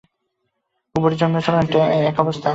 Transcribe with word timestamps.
উভয়েরই 0.95 1.17
জন্ম 1.17 1.33
হইয়াছিল 1.35 1.53
অনেকটা 1.55 1.79
এক 2.09 2.15
অবস্থায়। 2.19 2.49